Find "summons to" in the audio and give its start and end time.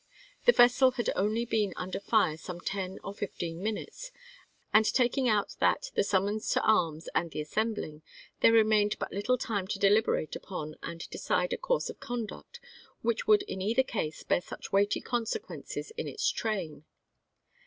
6.03-6.61